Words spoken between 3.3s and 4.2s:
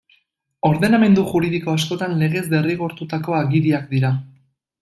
agiriak dira.